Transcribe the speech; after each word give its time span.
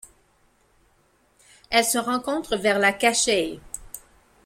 Elle 1.69 1.85
se 1.85 1.99
rencontre 1.99 2.57
vers 2.57 2.79
la 2.79 2.91
Caschei. 2.91 3.59